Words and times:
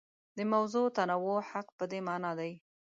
د 0.37 0.39
موضوعي 0.51 0.93
تنوع 0.97 1.39
حق 1.49 1.67
په 1.77 1.85
دې 1.91 1.99
مانا 2.07 2.31
دی. 2.39 2.51